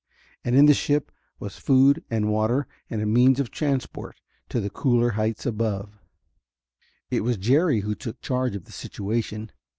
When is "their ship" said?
0.65-1.11